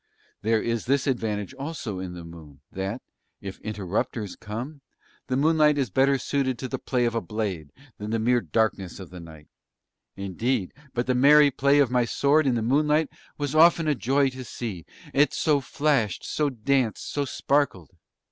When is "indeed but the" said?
10.15-11.13